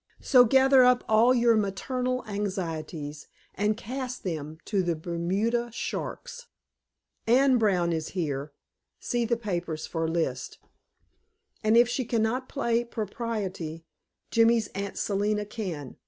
So 0.19 0.45
gather 0.45 0.83
up 0.83 1.03
all 1.07 1.31
your 1.31 1.55
maternal 1.55 2.25
anxieties 2.25 3.27
and 3.53 3.77
cast 3.77 4.23
them 4.23 4.57
to 4.65 4.81
the 4.81 4.95
Bermuda 4.95 5.69
sharks. 5.71 6.47
Anne 7.27 7.59
Brown 7.59 7.93
is 7.93 8.07
here 8.17 8.51
see 8.99 9.25
the 9.25 9.37
papers 9.37 9.85
for 9.85 10.07
list 10.07 10.57
and 11.63 11.77
if 11.77 11.87
she 11.87 12.03
can 12.03 12.23
not 12.23 12.49
play 12.49 12.83
propriety, 12.83 13.85
Jimmy's 14.31 14.69
Aunt 14.69 14.97
Selina 14.97 15.45
can. 15.45 15.97